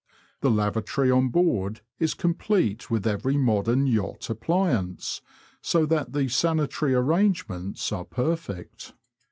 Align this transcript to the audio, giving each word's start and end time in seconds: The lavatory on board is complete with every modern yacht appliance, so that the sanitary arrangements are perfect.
The 0.39 0.49
lavatory 0.49 1.11
on 1.11 1.29
board 1.29 1.81
is 1.99 2.15
complete 2.15 2.89
with 2.89 3.05
every 3.05 3.37
modern 3.37 3.85
yacht 3.85 4.31
appliance, 4.31 5.21
so 5.61 5.85
that 5.85 6.11
the 6.11 6.27
sanitary 6.27 6.95
arrangements 6.95 7.91
are 7.91 8.05
perfect. 8.05 8.95